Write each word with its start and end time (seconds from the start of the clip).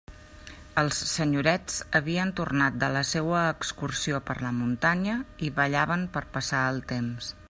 Els 0.83 1.01
senyorets 1.09 1.75
havien 1.99 2.31
tornat 2.39 2.79
de 2.85 2.89
la 2.95 3.03
seua 3.09 3.43
excursió 3.51 4.23
per 4.31 4.37
«la 4.45 4.53
muntanya», 4.63 5.19
i 5.49 5.53
ballaven 5.61 6.09
per 6.17 6.25
passar 6.39 6.67
el 6.73 6.85
temps. 6.95 7.35